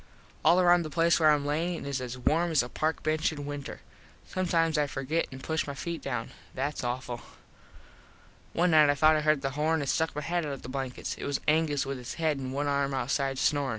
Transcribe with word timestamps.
All 0.43 0.59
around 0.59 0.81
the 0.81 0.89
place 0.89 1.19
where 1.19 1.29
Im 1.31 1.45
lyin 1.45 1.85
is 1.85 2.01
as 2.01 2.17
warm 2.17 2.49
as 2.49 2.63
a 2.63 2.69
park 2.69 3.03
bench 3.03 3.31
in 3.31 3.45
winter. 3.45 3.81
Sometimes 4.25 4.75
I 4.75 4.87
forget 4.87 5.27
and 5.31 5.43
push 5.43 5.67
my 5.67 5.75
feet 5.75 6.01
down. 6.01 6.31
That's 6.55 6.83
awful. 6.83 7.21
One 8.53 8.71
night 8.71 8.89
I 8.89 8.95
thought 8.95 9.15
I 9.15 9.21
heard 9.21 9.43
the 9.43 9.51
horn 9.51 9.79
and 9.79 9.87
stuck 9.87 10.15
my 10.15 10.21
head 10.23 10.43
out 10.43 10.53
of 10.53 10.63
the 10.63 10.69
blankets. 10.69 11.17
It 11.19 11.25
was 11.25 11.39
Angus 11.47 11.85
with 11.85 11.99
his 11.99 12.15
head 12.15 12.39
and 12.39 12.51
one 12.51 12.65
arm 12.65 12.95
outside 12.95 13.37
snorin. 13.37 13.69